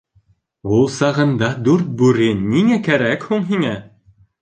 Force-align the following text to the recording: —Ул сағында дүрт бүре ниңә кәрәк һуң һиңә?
—Ул 0.77 0.87
сағында 0.93 1.51
дүрт 1.69 1.93
бүре 2.01 2.33
ниңә 2.43 2.83
кәрәк 2.91 3.31
һуң 3.33 3.49
һиңә? 3.55 3.81